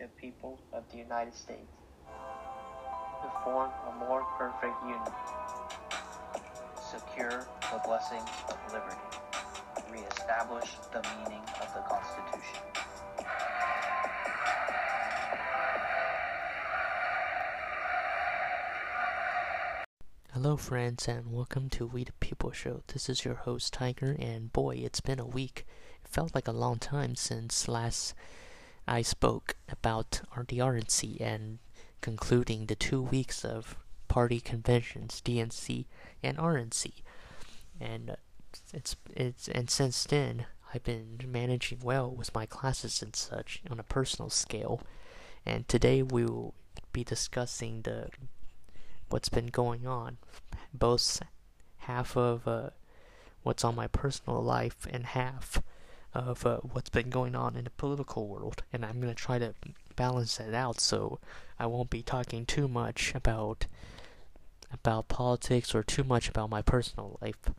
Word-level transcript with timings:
the 0.00 0.08
people 0.18 0.58
of 0.72 0.82
the 0.90 0.96
United 0.96 1.34
States 1.34 1.68
to 3.20 3.30
form 3.44 3.70
a 3.86 3.92
more 3.98 4.24
perfect 4.38 4.74
union, 4.82 5.02
secure 6.90 7.46
the 7.70 7.80
blessings 7.84 8.30
of 8.48 8.56
liberty, 8.72 8.96
reestablish 9.92 10.76
the 10.90 11.02
meaning 11.18 11.42
of 11.60 11.68
the 11.74 11.82
Constitution. 11.82 12.64
Hello, 20.32 20.56
friends, 20.56 21.06
and 21.08 21.30
welcome 21.30 21.68
to 21.68 21.84
We 21.84 22.04
the 22.04 22.12
People 22.20 22.52
Show. 22.52 22.80
This 22.86 23.10
is 23.10 23.26
your 23.26 23.34
host, 23.34 23.74
Tiger, 23.74 24.16
and 24.18 24.50
boy, 24.50 24.76
it's 24.76 25.02
been 25.02 25.20
a 25.20 25.26
week. 25.26 25.66
It 26.02 26.08
felt 26.08 26.34
like 26.34 26.48
a 26.48 26.52
long 26.52 26.78
time 26.78 27.16
since 27.16 27.68
last 27.68 28.14
I 28.86 29.02
spoke 29.02 29.56
about 29.68 30.22
the 30.48 30.58
RNC 30.58 31.20
and 31.20 31.58
concluding 32.00 32.66
the 32.66 32.74
two 32.74 33.02
weeks 33.02 33.44
of 33.44 33.76
party 34.08 34.40
conventions, 34.40 35.22
DNC 35.24 35.86
and 36.22 36.36
RNC. 36.38 36.92
And 37.80 38.16
it's 38.72 38.96
it's 39.14 39.48
and 39.48 39.70
since 39.70 40.04
then, 40.04 40.46
I've 40.74 40.84
been 40.84 41.18
managing 41.26 41.80
well 41.82 42.10
with 42.10 42.34
my 42.34 42.46
classes 42.46 43.02
and 43.02 43.14
such 43.14 43.62
on 43.70 43.80
a 43.80 43.84
personal 43.84 44.30
scale. 44.30 44.80
And 45.46 45.66
today 45.68 46.02
we 46.02 46.24
will 46.24 46.54
be 46.92 47.04
discussing 47.04 47.82
the 47.82 48.08
what's 49.08 49.28
been 49.28 49.46
going 49.46 49.86
on, 49.86 50.18
both 50.72 51.22
half 51.78 52.16
of 52.16 52.46
uh, 52.46 52.70
what's 53.42 53.64
on 53.64 53.74
my 53.74 53.86
personal 53.86 54.42
life 54.42 54.86
and 54.90 55.06
half 55.06 55.62
of 56.14 56.44
uh, 56.44 56.58
what's 56.58 56.90
been 56.90 57.10
going 57.10 57.34
on 57.34 57.56
in 57.56 57.64
the 57.64 57.70
political 57.70 58.26
world, 58.26 58.62
and 58.72 58.84
I'm 58.84 59.00
gonna 59.00 59.14
try 59.14 59.38
to 59.38 59.54
balance 59.96 60.36
that 60.38 60.54
out 60.54 60.80
so 60.80 61.18
I 61.58 61.66
won't 61.66 61.90
be 61.90 62.02
talking 62.02 62.46
too 62.46 62.68
much 62.68 63.14
about 63.14 63.66
about 64.72 65.08
politics 65.08 65.74
or 65.74 65.82
too 65.82 66.04
much 66.04 66.28
about 66.28 66.48
my 66.48 66.62
personal 66.62 67.18
life. 67.20 67.50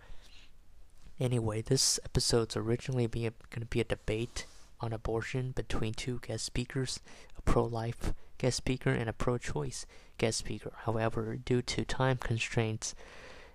Anyway, 1.20 1.61
this 1.61 2.00
episode's 2.03 2.58
originally 2.58 3.06
going 3.06 3.34
to 3.59 3.66
be 3.66 3.80
a 3.80 3.84
debate 3.84 4.45
on 4.80 4.92
abortion 4.92 5.52
between 5.52 5.94
two 5.94 6.20
guest 6.26 6.45
speakers, 6.45 7.00
a 7.38 7.42
pro-life 7.44 8.14
guest 8.38 8.58
speaker 8.58 8.89
and 8.89 9.08
a 9.08 9.14
pro-choice 9.14 9.86
guest 10.17 10.39
speaker. 10.39 10.72
However, 10.86 11.36
due 11.36 11.61
to 11.61 11.86
time 11.86 12.17
constraints 12.17 12.95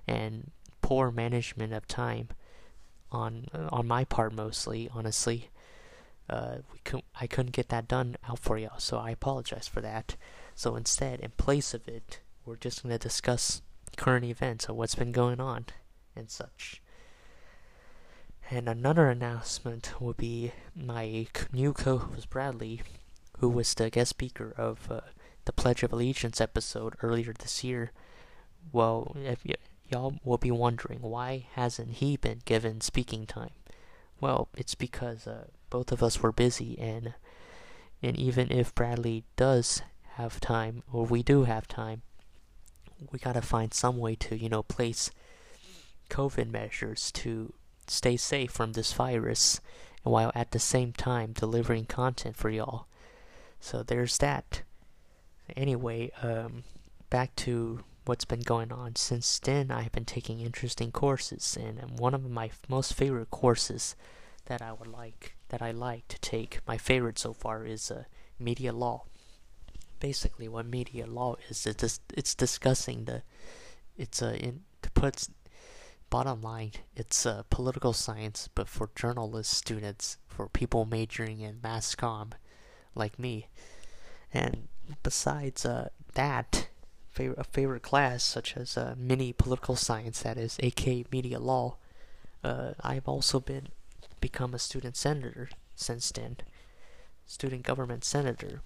and 0.06 0.52
poor 0.80 1.10
management 1.10 1.72
of 1.72 1.88
time 1.88 2.28
on 3.12 3.46
on 3.70 3.86
my 3.86 4.04
part 4.04 4.32
mostly, 4.34 4.90
honestly, 4.92 5.50
uh, 6.28 6.56
we 6.72 6.78
could, 6.80 7.02
I 7.20 7.26
couldn't 7.26 7.52
get 7.52 7.68
that 7.68 7.88
done 7.88 8.16
out 8.28 8.38
for 8.38 8.58
y'all, 8.58 8.78
so 8.78 8.98
I 8.98 9.10
apologize 9.10 9.68
for 9.68 9.80
that. 9.80 10.16
So 10.54 10.74
instead, 10.76 11.20
in 11.20 11.30
place 11.36 11.74
of 11.74 11.86
it, 11.86 12.20
we're 12.44 12.56
just 12.56 12.82
to 12.82 12.98
discuss 12.98 13.62
current 13.96 14.24
events 14.24 14.68
or 14.68 14.74
what's 14.74 14.94
been 14.94 15.12
going 15.12 15.40
on 15.40 15.66
and 16.14 16.30
such. 16.30 16.82
And 18.50 18.68
another 18.68 19.08
announcement 19.08 20.00
will 20.00 20.14
be 20.14 20.52
my 20.74 21.26
new 21.52 21.72
co-host 21.72 22.30
Bradley, 22.30 22.82
who 23.38 23.48
was 23.48 23.74
the 23.74 23.90
guest 23.90 24.10
speaker 24.10 24.54
of 24.56 24.90
uh, 24.90 25.00
the 25.44 25.52
Pledge 25.52 25.82
of 25.82 25.92
Allegiance 25.92 26.40
episode 26.40 26.94
earlier 27.02 27.32
this 27.32 27.64
year. 27.64 27.92
Well, 28.72 29.16
if 29.16 29.44
y- 29.44 29.54
y'all 29.90 30.14
will 30.24 30.38
be 30.38 30.50
wondering 30.50 31.00
why 31.00 31.46
hasn't 31.54 31.94
he 31.94 32.16
been 32.16 32.40
given 32.44 32.80
speaking 32.80 33.26
time? 33.26 33.50
Well, 34.20 34.48
it's 34.56 34.74
because 34.74 35.26
uh, 35.26 35.46
both 35.70 35.92
of 35.92 36.02
us 36.02 36.22
were 36.22 36.32
busy, 36.32 36.78
and 36.78 37.14
and 38.02 38.16
even 38.16 38.50
if 38.50 38.74
Bradley 38.74 39.24
does 39.36 39.82
have 40.14 40.40
time, 40.40 40.82
or 40.92 41.04
we 41.04 41.22
do 41.22 41.44
have 41.44 41.68
time, 41.68 42.02
we 43.12 43.18
gotta 43.18 43.42
find 43.42 43.74
some 43.74 43.98
way 43.98 44.14
to 44.16 44.36
you 44.36 44.48
know 44.48 44.62
place 44.62 45.10
COVID 46.10 46.50
measures 46.50 47.12
to 47.12 47.52
stay 47.86 48.16
safe 48.16 48.50
from 48.50 48.72
this 48.72 48.92
virus, 48.92 49.60
and 50.04 50.12
while 50.12 50.32
at 50.34 50.52
the 50.52 50.58
same 50.58 50.92
time 50.92 51.32
delivering 51.32 51.84
content 51.84 52.36
for 52.36 52.50
y'all. 52.50 52.86
So 53.60 53.82
there's 53.82 54.18
that. 54.18 54.62
Anyway, 55.56 56.10
um, 56.22 56.64
back 57.10 57.34
to 57.36 57.84
what's 58.06 58.24
been 58.24 58.40
going 58.40 58.72
on. 58.72 58.96
Since 58.96 59.38
then, 59.40 59.70
I've 59.70 59.92
been 59.92 60.04
taking 60.04 60.40
interesting 60.40 60.90
courses, 60.92 61.58
and 61.60 61.98
one 61.98 62.14
of 62.14 62.28
my 62.30 62.50
most 62.68 62.94
favorite 62.94 63.30
courses 63.30 63.94
that 64.46 64.62
I 64.62 64.72
would 64.72 64.88
like, 64.88 65.36
that 65.48 65.60
I 65.60 65.72
like 65.72 66.08
to 66.08 66.18
take, 66.20 66.60
my 66.66 66.78
favorite 66.78 67.18
so 67.18 67.32
far 67.32 67.66
is 67.66 67.90
uh, 67.90 68.04
media 68.38 68.72
law. 68.72 69.04
Basically, 70.00 70.48
what 70.48 70.66
media 70.66 71.06
law 71.06 71.36
is, 71.50 71.66
it's, 71.66 72.00
it's 72.14 72.34
discussing 72.34 73.04
the, 73.04 73.22
it's 73.96 74.22
uh, 74.22 74.36
in 74.38 74.62
to 74.82 74.90
put 74.92 75.28
bottom 76.10 76.40
line, 76.42 76.72
it's 76.94 77.26
uh, 77.26 77.42
political 77.50 77.92
science, 77.92 78.48
but 78.54 78.68
for 78.68 78.90
journalist 78.94 79.52
students, 79.52 80.18
for 80.28 80.48
people 80.48 80.84
majoring 80.84 81.40
in 81.40 81.58
mass 81.62 81.94
comm, 81.94 82.32
like 82.94 83.18
me. 83.18 83.48
And 84.32 84.68
besides 85.02 85.64
uh, 85.64 85.88
that, 86.14 86.68
favorite, 87.16 87.38
a 87.38 87.44
favorite 87.44 87.82
class 87.82 88.22
such 88.22 88.56
as 88.56 88.76
uh, 88.76 88.94
mini 88.96 89.32
political 89.32 89.74
science, 89.74 90.20
that 90.22 90.36
is, 90.36 90.58
AK 90.62 91.10
media 91.10 91.38
law, 91.40 91.76
uh, 92.44 92.74
I've 92.80 93.08
also 93.08 93.40
been 93.40 93.68
become 94.20 94.54
a 94.54 94.58
student 94.58 94.96
senator 94.96 95.48
since 95.74 96.10
then, 96.12 96.36
student 97.26 97.62
government 97.62 98.04
senator. 98.04 98.60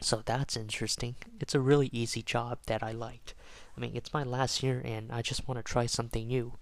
So 0.00 0.22
that's 0.24 0.56
interesting. 0.56 1.16
It's 1.40 1.54
a 1.54 1.60
really 1.60 1.88
easy 1.92 2.22
job 2.22 2.58
that 2.66 2.82
I 2.82 2.92
liked. 2.92 3.34
I 3.76 3.80
mean, 3.80 3.92
it's 3.94 4.12
my 4.12 4.22
last 4.22 4.62
year 4.62 4.82
and 4.84 5.10
I 5.10 5.22
just 5.22 5.46
want 5.48 5.58
to 5.58 5.72
try 5.72 5.86
something 5.86 6.26
new. 6.26 6.54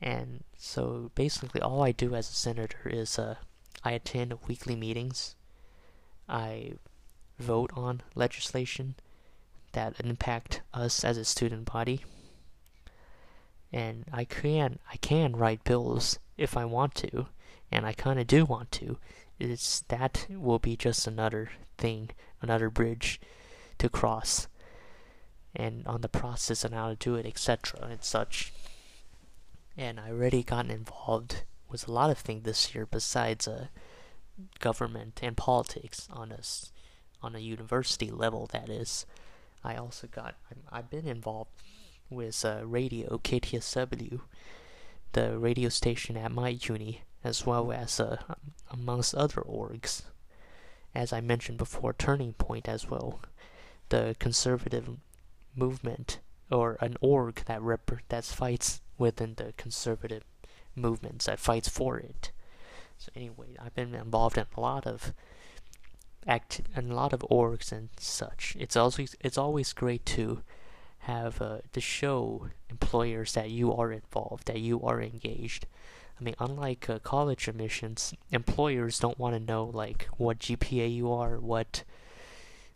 And 0.00 0.44
so 0.56 1.10
basically, 1.14 1.60
all 1.60 1.82
I 1.82 1.92
do 1.92 2.14
as 2.14 2.28
a 2.28 2.34
senator 2.34 2.88
is 2.88 3.18
uh, 3.18 3.36
I 3.84 3.92
attend 3.92 4.34
weekly 4.48 4.76
meetings. 4.76 5.36
I 6.28 6.74
vote 7.38 7.70
on 7.74 8.02
legislation 8.14 8.94
that 9.72 10.00
impact 10.00 10.62
us 10.72 11.04
as 11.04 11.16
a 11.16 11.24
student 11.24 11.70
body. 11.72 12.04
And 13.72 14.04
I 14.12 14.24
can 14.24 14.78
I 14.90 14.96
can 14.96 15.34
write 15.34 15.64
bills 15.64 16.18
if 16.36 16.56
I 16.56 16.64
want 16.64 16.94
to, 16.96 17.26
and 17.70 17.86
I 17.86 17.92
kind 17.92 18.20
of 18.20 18.26
do 18.26 18.44
want 18.44 18.70
to. 18.72 18.98
It's 19.38 19.80
that 19.88 20.26
will 20.30 20.58
be 20.58 20.76
just 20.76 21.06
another 21.06 21.50
thing, 21.78 22.10
another 22.40 22.70
bridge 22.70 23.20
to 23.78 23.88
cross, 23.88 24.46
and 25.56 25.86
on 25.86 26.02
the 26.02 26.08
process 26.08 26.64
and 26.64 26.74
how 26.74 26.90
to 26.90 26.96
do 26.96 27.14
it, 27.14 27.26
etc. 27.26 27.88
and 27.90 28.04
such. 28.04 28.52
And 29.76 29.98
I 29.98 30.10
already 30.10 30.42
gotten 30.42 30.70
involved 30.70 31.44
with 31.68 31.88
a 31.88 31.92
lot 31.92 32.10
of 32.10 32.18
things 32.18 32.44
this 32.44 32.74
year 32.74 32.84
besides 32.84 33.48
uh, 33.48 33.68
government 34.60 35.20
and 35.22 35.36
politics 35.36 36.08
on 36.12 36.30
a 36.30 36.40
on 37.22 37.34
a 37.34 37.40
university 37.40 38.10
level. 38.10 38.48
That 38.52 38.68
is, 38.68 39.06
I 39.64 39.76
also 39.76 40.06
got 40.06 40.34
i 40.70 40.76
have 40.76 40.90
been 40.90 41.06
involved 41.06 41.50
with 42.10 42.44
uh, 42.44 42.60
radio 42.64 43.18
KTSW, 43.18 44.20
the 45.12 45.38
radio 45.38 45.68
station 45.68 46.16
at 46.16 46.32
my 46.32 46.58
uni, 46.60 47.02
as 47.24 47.46
well 47.46 47.72
as 47.72 47.98
uh, 48.00 48.18
amongst 48.70 49.14
other 49.14 49.40
orgs. 49.40 50.02
As 50.94 51.12
I 51.12 51.20
mentioned 51.20 51.58
before, 51.58 51.94
Turning 51.94 52.34
Point 52.34 52.68
as 52.68 52.90
well, 52.90 53.20
the 53.88 54.14
conservative 54.18 54.90
movement 55.56 56.18
or 56.50 56.76
an 56.80 56.96
org 57.00 57.42
that 57.46 57.62
rep- 57.62 58.08
that 58.08 58.24
fights 58.24 58.80
within 58.98 59.34
the 59.36 59.54
conservative 59.56 60.24
movements 60.74 61.26
that 61.26 61.38
fights 61.38 61.68
for 61.68 61.98
it. 61.98 62.30
So 62.98 63.10
anyway, 63.16 63.56
I've 63.58 63.74
been 63.74 63.94
involved 63.94 64.36
in 64.38 64.46
a 64.54 64.60
lot 64.60 64.86
of 64.86 65.12
act 66.26 66.60
in 66.76 66.90
a 66.90 66.94
lot 66.94 67.12
of 67.12 67.20
orgs 67.30 67.72
and 67.72 67.88
such. 67.98 68.56
It's 68.58 68.76
always 68.76 69.16
it's 69.20 69.38
always 69.38 69.72
great 69.72 70.04
to 70.06 70.42
have 71.00 71.42
uh, 71.42 71.58
to 71.72 71.80
show 71.80 72.48
employers 72.70 73.32
that 73.32 73.50
you 73.50 73.72
are 73.74 73.92
involved, 73.92 74.46
that 74.46 74.60
you 74.60 74.80
are 74.82 75.02
engaged. 75.02 75.66
I 76.20 76.22
mean, 76.22 76.36
unlike 76.38 76.88
uh, 76.88 77.00
college 77.00 77.48
admissions, 77.48 78.14
employers 78.30 79.00
don't 79.00 79.18
want 79.18 79.34
to 79.34 79.40
know 79.40 79.64
like 79.64 80.08
what 80.16 80.38
GPA 80.38 80.94
you 80.94 81.10
are, 81.12 81.38
what 81.38 81.82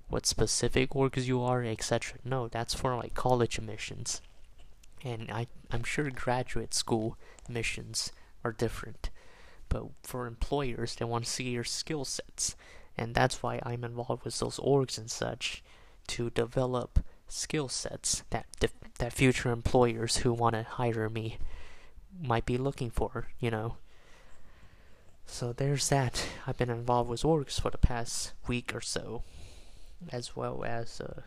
what 0.09 0.27
specific 0.27 0.91
orgs 0.91 1.27
you 1.27 1.43
are, 1.43 1.65
etc. 1.65 2.19
No, 2.25 2.49
that's 2.49 2.75
for 2.75 2.97
like 2.97 3.15
college 3.15 3.59
admissions. 3.59 4.21
And 5.05 5.31
I 5.31 5.47
I'm 5.71 5.85
sure 5.85 6.11
graduate 6.11 6.75
school 6.75 7.17
admissions 7.45 8.11
are 8.45 8.53
different. 8.53 9.11
But 9.69 9.87
for 10.03 10.27
employers, 10.27 10.95
they 10.95 11.05
want 11.05 11.25
to 11.25 11.31
see 11.31 11.51
your 11.51 11.65
skill 11.65 12.05
sets. 12.05 12.57
And 12.99 13.15
that's 13.15 13.43
why 13.43 13.61
I'm 13.63 13.85
involved 13.85 14.25
with 14.25 14.39
those 14.39 14.59
orgs 14.59 14.97
and 14.99 15.11
such 15.11 15.63
to 16.09 16.31
develop 16.31 17.01
skill 17.29 17.69
sets 17.69 18.23
that 18.31 18.47
that 18.99 19.13
future 19.13 19.51
employers 19.51 20.19
who 20.19 20.33
want 20.33 20.55
to 20.55 20.63
hire 20.63 21.11
me 21.11 21.39
might 22.21 22.47
be 22.47 22.57
looking 22.57 22.91
for, 22.91 23.29
you 23.39 23.51
know. 23.51 23.77
So 25.27 25.53
there's 25.53 25.89
that. 25.89 26.27
I've 26.47 26.57
been 26.57 26.71
involved 26.71 27.11
with 27.11 27.23
orgs 27.23 27.61
for 27.61 27.71
the 27.71 27.79
past 27.79 28.33
week 28.47 28.75
or 28.75 28.81
so, 28.81 29.23
as 30.11 30.37
well 30.37 30.65
as 30.65 31.01
uh, 31.01 31.23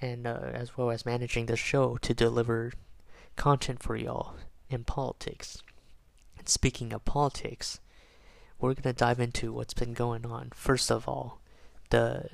and 0.00 0.26
uh, 0.26 0.50
as 0.52 0.76
well 0.76 0.90
as 0.90 1.06
managing 1.06 1.46
the 1.46 1.56
show 1.56 1.96
to 1.98 2.14
deliver 2.14 2.72
content 3.36 3.82
for 3.82 3.96
y'all 3.96 4.34
in 4.68 4.84
politics. 4.84 5.62
And 6.38 6.48
speaking 6.48 6.92
of 6.92 7.04
politics, 7.04 7.78
we're 8.60 8.74
gonna 8.74 8.92
dive 8.92 9.20
into 9.20 9.52
what's 9.52 9.74
been 9.74 9.94
going 9.94 10.26
on. 10.26 10.50
First 10.54 10.90
of 10.90 11.08
all, 11.08 11.40
the 11.90 12.30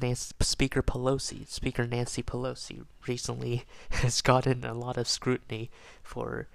Nancy, 0.00 0.34
Speaker 0.40 0.82
Pelosi, 0.82 1.48
Speaker 1.48 1.86
Nancy 1.86 2.22
Pelosi, 2.22 2.84
recently 3.06 3.64
has 3.90 4.20
gotten 4.20 4.64
a 4.64 4.74
lot 4.74 4.96
of 4.98 5.08
scrutiny 5.08 5.70
for 6.02 6.48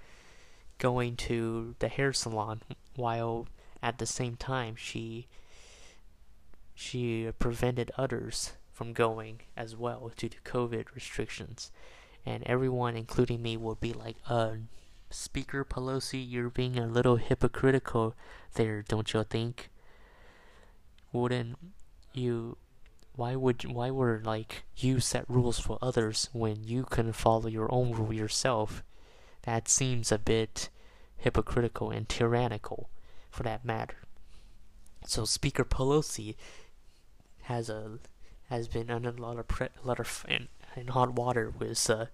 going 0.78 1.16
to 1.16 1.74
the 1.78 1.88
hair 1.88 2.12
salon 2.12 2.60
while 2.96 3.46
at 3.82 3.98
the 3.98 4.06
same 4.06 4.36
time 4.36 4.74
she 4.76 5.26
she 6.74 7.30
prevented 7.38 7.90
others 7.96 8.52
from 8.72 8.92
going 8.92 9.40
as 9.56 9.76
well 9.76 10.10
due 10.16 10.28
to 10.28 10.40
COVID 10.40 10.86
restrictions. 10.94 11.70
And 12.24 12.42
everyone, 12.44 12.96
including 12.96 13.42
me, 13.42 13.56
would 13.56 13.80
be 13.80 13.92
like, 13.92 14.16
uh, 14.28 14.52
Speaker 15.12 15.64
Pelosi, 15.64 16.24
you're 16.26 16.50
being 16.50 16.78
a 16.78 16.86
little 16.86 17.16
hypocritical 17.16 18.14
there, 18.54 18.82
don't 18.82 19.12
you 19.12 19.24
think? 19.24 19.70
Wouldn't 21.12 21.58
you 22.14 22.56
why 23.14 23.36
would 23.36 23.64
why 23.70 23.90
were 23.90 24.22
like 24.24 24.64
you 24.76 24.98
set 24.98 25.28
rules 25.28 25.58
for 25.58 25.78
others 25.82 26.30
when 26.32 26.64
you 26.64 26.84
couldn't 26.84 27.12
follow 27.12 27.48
your 27.48 27.72
own 27.72 27.92
rule 27.92 28.12
yourself? 28.12 28.82
That 29.42 29.68
seems 29.68 30.10
a 30.10 30.18
bit 30.18 30.70
hypocritical 31.16 31.90
and 31.90 32.08
tyrannical, 32.08 32.88
for 33.30 33.42
that 33.42 33.64
matter. 33.64 33.96
So 35.06 35.24
Speaker 35.24 35.64
Pelosi 35.64 36.36
has 37.42 37.68
a 37.68 37.98
has 38.48 38.68
been 38.68 38.90
under 38.90 39.10
a 39.10 39.12
lot 39.12 39.38
of 39.38 39.48
pre- 39.48 39.68
lot 39.84 40.00
of 40.00 40.24
in, 40.28 40.48
in 40.76 40.88
hot 40.88 41.12
water 41.12 41.52
with 41.58 41.90
uh, 41.90 42.06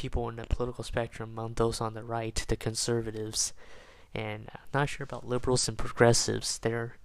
people 0.00 0.30
in 0.30 0.36
the 0.36 0.46
political 0.46 0.82
spectrum, 0.82 1.30
among 1.32 1.54
those 1.54 1.78
on 1.78 1.92
the 1.92 2.02
right, 2.02 2.42
the 2.48 2.56
conservatives, 2.56 3.52
and 4.14 4.48
I'm 4.54 4.60
not 4.72 4.88
sure 4.88 5.04
about 5.04 5.28
liberals 5.28 5.68
and 5.68 5.76
progressives. 5.76 6.58
Their 6.58 6.96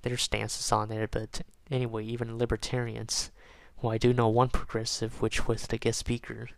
their 0.00 0.16
stances 0.16 0.72
on 0.72 0.88
there, 0.88 1.06
but 1.06 1.42
anyway, 1.70 2.04
even 2.04 2.38
libertarians. 2.38 3.30
Well, 3.82 3.92
I 3.92 3.98
do 3.98 4.14
know 4.14 4.28
one 4.28 4.48
progressive, 4.48 5.20
which 5.20 5.46
was 5.46 5.66
the 5.66 5.76
guest 5.76 5.98
speaker, 5.98 6.48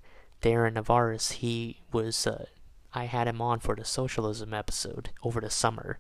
Darren 0.43 0.75
Navarez. 0.75 1.33
He 1.33 1.81
was, 1.91 2.25
uh, 2.25 2.47
I 2.95 3.07
had 3.07 3.27
him 3.27 3.43
on 3.43 3.59
for 3.59 3.75
the 3.75 3.85
socialism 3.85 4.55
episode 4.55 5.11
over 5.25 5.41
the 5.41 5.51
summer. 5.51 5.99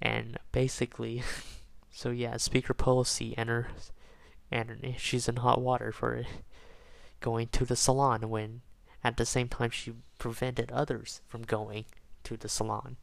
And 0.00 0.38
basically, 0.52 1.22
so 1.90 2.10
yeah, 2.10 2.38
Speaker 2.38 2.72
Pelosi 2.72 3.34
and 3.36 3.50
her, 3.50 3.68
and 4.50 4.94
she's 4.96 5.28
in 5.28 5.36
hot 5.36 5.60
water 5.60 5.92
for 5.92 6.24
going 7.20 7.48
to 7.48 7.64
the 7.64 7.76
salon 7.76 8.28
when 8.28 8.60
at 9.04 9.16
the 9.16 9.26
same 9.26 9.48
time 9.48 9.70
she 9.70 9.92
prevented 10.18 10.70
others 10.72 11.20
from 11.28 11.42
going 11.42 11.84
to 12.24 12.36
the 12.36 12.48
salon. 12.48 12.96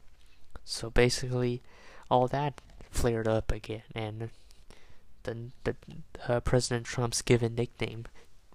So 0.64 0.90
basically, 0.90 1.62
all 2.10 2.28
that 2.28 2.60
flared 2.90 3.28
up 3.28 3.52
again, 3.52 3.82
and 3.94 4.30
the, 5.22 5.50
the 5.64 5.76
uh, 6.28 6.40
President 6.40 6.86
Trump's 6.86 7.22
given 7.22 7.54
nickname 7.54 8.06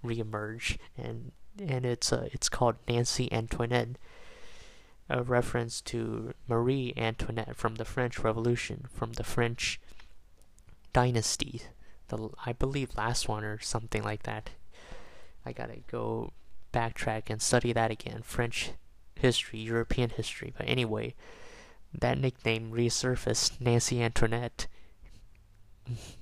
reemerged, 0.04 0.78
and 0.98 1.32
and 1.60 1.86
it's 1.86 2.12
uh, 2.12 2.28
it's 2.32 2.50
called 2.50 2.76
Nancy 2.88 3.32
Antoinette, 3.32 3.98
a 5.10 5.24
reference 5.24 5.82
to 5.82 6.34
Marie 6.48 6.94
Antoinette 6.98 7.56
from 7.56 7.76
the 7.76 7.86
French 7.86 8.20
Revolution, 8.20 8.88
from 8.94 9.14
the 9.14 9.24
French 9.24 9.80
dynasty, 10.94 11.62
the 12.08 12.30
I 12.46 12.54
believe 12.54 12.98
last 12.98 13.28
one 13.28 13.44
or 13.44 13.60
something 13.60 14.04
like 14.04 14.24
that. 14.24 14.50
I 15.46 15.52
gotta 15.52 15.78
go 15.90 16.34
backtrack 16.74 17.30
and 17.30 17.42
study 17.42 17.74
that 17.74 17.92
again, 17.92 18.22
French 18.24 18.72
history, 19.16 19.60
European 19.60 20.10
history. 20.10 20.54
But 20.58 20.68
anyway, 20.68 21.16
that 21.94 22.18
nickname 22.18 22.72
resurfaced 22.72 23.60
Nancy 23.60 24.02
Antoinette 24.02 24.68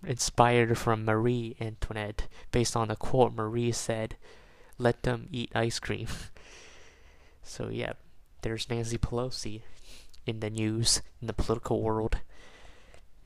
inspired 0.06 0.77
from 0.77 1.06
Marie 1.06 1.56
Antoinette, 1.60 2.27
based 2.51 2.75
on 2.75 2.89
a 2.89 2.95
quote 2.95 3.33
Marie 3.33 3.71
said, 3.71 4.16
"Let 4.77 5.04
them 5.04 5.27
eat 5.31 5.51
ice 5.54 5.80
cream." 5.80 6.07
so 7.44 7.69
yeah, 7.69 7.94
there's 8.42 8.69
Nancy 8.69 8.98
Pelosi 8.98 9.62
in 10.25 10.39
the 10.39 10.50
news 10.50 11.01
in 11.21 11.27
the 11.27 11.33
political 11.33 11.81
world, 11.81 12.19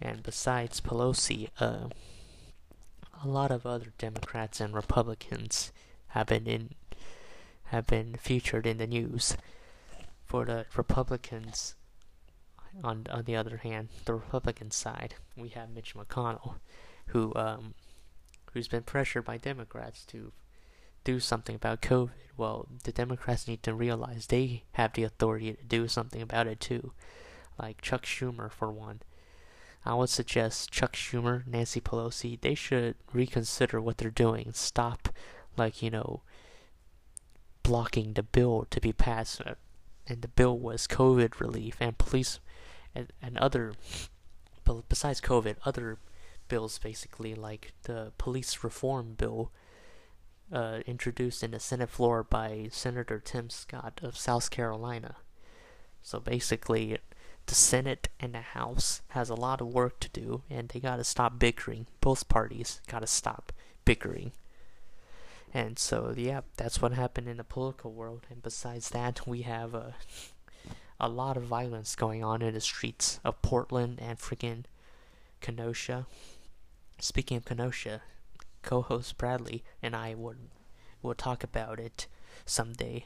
and 0.01 0.24
besides 0.24 0.81
Pelosi, 0.81 1.50
uh, 1.60 1.88
a 3.23 3.27
lot 3.27 3.51
of 3.51 3.65
other 3.65 3.93
Democrats 3.97 4.59
and 4.59 4.73
Republicans 4.73 5.71
have 6.07 6.27
been 6.27 6.45
in 6.45 6.69
have 7.65 7.87
been 7.87 8.15
featured 8.15 8.67
in 8.67 8.77
the 8.77 8.87
news. 8.87 9.35
For 10.25 10.45
the 10.45 10.65
Republicans, 10.75 11.75
on 12.83 13.07
on 13.09 13.23
the 13.23 13.35
other 13.35 13.57
hand, 13.57 13.89
the 14.05 14.13
Republican 14.13 14.71
side, 14.71 15.15
we 15.37 15.49
have 15.49 15.69
Mitch 15.69 15.95
McConnell, 15.95 16.55
who 17.07 17.33
um, 17.35 17.73
who's 18.51 18.67
been 18.67 18.83
pressured 18.83 19.25
by 19.25 19.37
Democrats 19.37 20.05
to 20.05 20.31
do 21.03 21.19
something 21.19 21.55
about 21.55 21.81
COVID. 21.81 22.11
Well, 22.37 22.67
the 22.83 22.91
Democrats 22.91 23.47
need 23.47 23.63
to 23.63 23.73
realize 23.73 24.27
they 24.27 24.63
have 24.73 24.93
the 24.93 25.03
authority 25.03 25.53
to 25.53 25.63
do 25.63 25.87
something 25.87 26.21
about 26.21 26.47
it 26.47 26.59
too, 26.59 26.93
like 27.59 27.81
Chuck 27.81 28.05
Schumer 28.05 28.51
for 28.51 28.71
one. 28.71 29.01
I 29.85 29.95
would 29.95 30.09
suggest 30.09 30.71
Chuck 30.71 30.94
Schumer, 30.94 31.45
Nancy 31.45 31.81
Pelosi, 31.81 32.39
they 32.39 32.56
should 32.56 32.95
reconsider 33.12 33.81
what 33.81 33.97
they're 33.97 34.09
doing. 34.09 34.53
Stop, 34.53 35.09
like 35.57 35.81
you 35.81 35.89
know, 35.89 36.21
blocking 37.63 38.13
the 38.13 38.24
bill 38.24 38.65
to 38.69 38.80
be 38.80 38.94
passed. 38.94 39.41
And 40.07 40.21
the 40.21 40.27
bill 40.27 40.57
was 40.57 40.88
COVID 40.88 41.39
relief 41.39 41.77
and 41.80 41.97
police 41.97 42.39
and, 42.95 43.12
and 43.21 43.38
other, 43.38 43.74
besides 44.88 45.21
COVID, 45.21 45.56
other 45.65 45.97
bills 46.47 46.77
basically 46.77 47.33
like 47.33 47.74
the 47.83 48.12
police 48.18 48.63
reform 48.63 49.15
bill 49.18 49.51
uh, 50.51 50.80
introduced 50.85 51.44
in 51.44 51.51
the 51.51 51.59
Senate 51.59 51.89
floor 51.89 52.24
by 52.24 52.68
Senator 52.71 53.19
Tim 53.19 53.50
Scott 53.50 54.00
of 54.03 54.18
South 54.18 54.50
Carolina. 54.50 55.15
So 56.01 56.19
basically, 56.19 56.97
the 57.45 57.56
Senate 57.56 58.10
and 58.19 58.34
the 58.34 58.42
House 58.42 59.01
has 59.10 59.30
a 59.30 59.36
lot 59.36 59.62
of 59.62 59.68
work 59.68 60.00
to 60.01 60.10
do, 60.10 60.44
and 60.50 60.69
they 60.69 60.80
gotta 60.80 61.04
stop 61.04 61.40
bickering. 61.40 61.88
Both 62.02 62.30
parties 62.30 62.81
gotta 62.88 63.07
stop 63.07 63.52
bickering. 63.85 64.31
And 65.54 65.78
so, 65.78 66.14
yeah, 66.16 66.42
that's 66.57 66.81
what 66.81 66.94
happened 66.94 67.28
in 67.28 67.38
the 67.38 67.44
political 67.44 67.92
world. 67.92 68.26
And 68.30 68.42
besides 68.42 68.90
that, 68.90 69.28
we 69.28 69.44
have 69.44 69.76
a 69.76 69.95
a 71.00 71.09
lot 71.09 71.35
of 71.35 71.44
violence 71.44 71.95
going 71.95 72.23
on 72.23 72.42
in 72.42 72.54
the 72.54 72.62
streets 72.62 73.19
of 73.26 73.42
Portland 73.42 74.00
and 74.02 74.18
freaking 74.18 74.64
Kenosha. 75.42 76.07
Speaking 77.00 77.35
of 77.38 77.45
Kenosha, 77.45 78.02
co-host 78.62 79.18
Bradley 79.18 79.64
and 79.81 79.95
I 79.95 80.14
would 80.14 80.38
will 81.02 81.14
talk 81.14 81.44
about 81.44 81.80
it 81.80 82.07
someday 82.45 83.06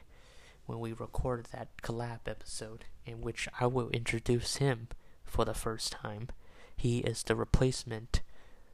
when 0.68 0.80
we 0.80 0.94
record 0.94 1.48
that 1.52 1.70
collab 1.82 2.20
episode 2.28 2.86
in 3.06 3.22
which 3.22 3.48
I 3.60 3.66
will 3.66 3.90
introduce 3.90 4.58
him 4.58 4.90
for 5.24 5.46
the 5.46 5.54
first 5.54 5.92
time. 5.92 6.28
He 6.76 7.00
is 7.00 7.24
the 7.24 7.36
replacement 7.36 8.22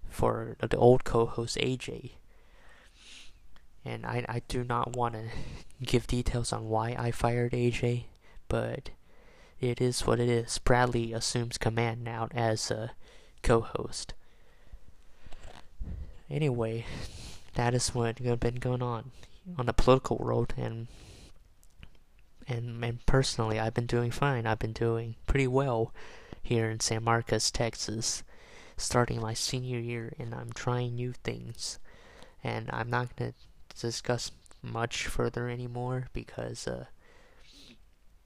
for 0.09 0.57
the 0.59 0.77
old 0.77 1.03
co-host 1.05 1.55
AJ. 1.57 2.13
And 3.85 4.05
I 4.05 4.25
I 4.27 4.41
do 4.47 4.63
not 4.63 4.95
want 4.95 5.13
to 5.15 5.29
give 5.85 6.07
details 6.07 6.51
on 6.51 6.67
why 6.67 6.95
I 6.97 7.12
fired 7.12 7.51
AJ, 7.53 8.05
but 8.47 8.89
it 9.59 9.79
is 9.79 10.05
what 10.05 10.19
it 10.19 10.29
is. 10.29 10.57
Bradley 10.57 11.13
assumes 11.13 11.57
command 11.57 12.03
now 12.03 12.27
as 12.33 12.71
a 12.71 12.91
co-host. 13.43 14.13
Anyway, 16.29 16.85
that 17.53 17.73
is 17.73 17.93
what 17.93 18.19
has 18.19 18.38
been 18.39 18.55
going 18.55 18.81
on 18.81 19.12
on 19.57 19.65
the 19.67 19.73
political 19.73 20.17
world, 20.17 20.53
and 20.57 20.88
and 22.47 22.83
and 22.83 23.05
personally, 23.05 23.59
I've 23.59 23.73
been 23.73 23.85
doing 23.85 24.12
fine. 24.12 24.45
I've 24.45 24.59
been 24.59 24.73
doing 24.73 25.15
pretty 25.27 25.47
well 25.47 25.93
here 26.41 26.69
in 26.69 26.79
San 26.79 27.03
Marcos, 27.03 27.51
Texas, 27.51 28.23
starting 28.77 29.21
my 29.21 29.33
senior 29.33 29.79
year, 29.79 30.13
and 30.19 30.33
I'm 30.33 30.51
trying 30.53 30.95
new 30.95 31.13
things. 31.13 31.79
And 32.43 32.69
I'm 32.73 32.89
not 32.89 33.15
gonna 33.15 33.33
discuss 33.79 34.31
much 34.62 35.07
further 35.07 35.50
anymore 35.50 36.07
because 36.13 36.67
uh, 36.67 36.85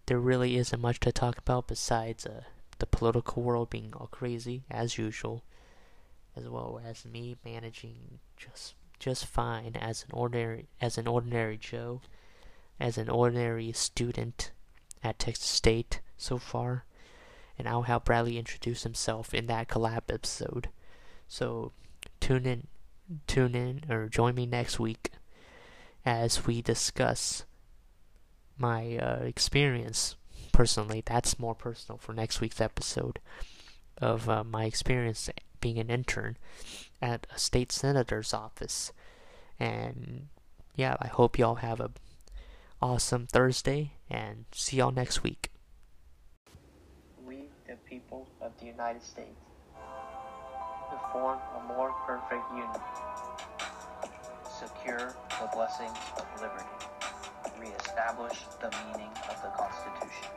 there 0.05 0.19
really 0.19 0.57
isn't 0.57 0.81
much 0.81 0.99
to 1.01 1.11
talk 1.11 1.37
about 1.37 1.67
besides 1.67 2.25
uh, 2.25 2.41
the 2.79 2.85
political 2.87 3.43
world 3.43 3.69
being 3.69 3.93
all 3.95 4.07
crazy 4.07 4.63
as 4.69 4.97
usual, 4.97 5.43
as 6.35 6.47
well 6.47 6.81
as 6.83 7.05
me 7.05 7.35
managing 7.43 8.19
just 8.37 8.75
just 8.99 9.25
fine 9.25 9.75
as 9.75 10.03
an 10.03 10.09
ordinary 10.11 10.67
as 10.81 10.97
an 10.97 11.07
ordinary 11.07 11.57
Joe, 11.57 12.01
as 12.79 12.97
an 12.97 13.09
ordinary 13.09 13.71
student 13.71 14.51
at 15.03 15.19
Texas 15.19 15.47
State 15.47 16.01
so 16.17 16.37
far, 16.37 16.85
and 17.57 17.67
I'll 17.67 17.83
have 17.83 18.05
Bradley 18.05 18.37
introduce 18.37 18.83
himself 18.83 19.33
in 19.33 19.47
that 19.47 19.67
collab 19.67 20.03
episode. 20.09 20.69
So 21.27 21.71
tune 22.19 22.45
in, 22.45 22.67
tune 23.25 23.55
in, 23.55 23.81
or 23.89 24.07
join 24.07 24.35
me 24.35 24.45
next 24.45 24.79
week 24.79 25.11
as 26.05 26.45
we 26.45 26.61
discuss 26.61 27.45
my 28.57 28.97
uh, 28.97 29.23
experience 29.23 30.15
personally. 30.51 31.03
That's 31.05 31.39
more 31.39 31.55
personal 31.55 31.97
for 31.97 32.13
next 32.13 32.41
week's 32.41 32.61
episode 32.61 33.19
of 33.99 34.29
uh, 34.29 34.43
my 34.43 34.65
experience 34.65 35.29
being 35.59 35.79
an 35.79 35.89
intern 35.89 36.37
at 37.01 37.27
a 37.33 37.37
state 37.37 37.71
senator's 37.71 38.33
office. 38.33 38.91
And 39.59 40.27
yeah, 40.75 40.95
I 41.01 41.07
hope 41.07 41.37
y'all 41.37 41.55
have 41.55 41.79
a 41.79 41.91
awesome 42.81 43.27
Thursday 43.27 43.93
and 44.09 44.45
see 44.51 44.77
y'all 44.77 44.91
next 44.91 45.23
week. 45.23 45.49
We, 47.25 47.49
the 47.67 47.75
people 47.89 48.27
of 48.41 48.51
the 48.59 48.67
United 48.67 49.03
States, 49.03 49.39
to 50.89 50.97
form 51.11 51.39
a 51.57 51.67
more 51.67 51.91
perfect 52.05 52.43
union, 52.51 52.69
secure 54.59 55.15
the 55.41 55.49
blessings 55.53 55.97
of 56.17 56.25
liberty, 56.39 56.65
reestablish 57.59 58.45
the 58.61 58.71
meaning 58.85 59.11
of 59.29 59.41
the 59.41 59.49
Constitution, 59.57 60.31